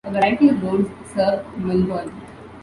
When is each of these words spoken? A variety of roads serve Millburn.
A 0.03 0.09
variety 0.11 0.49
of 0.49 0.63
roads 0.63 0.89
serve 1.13 1.45
Millburn. 1.57 2.11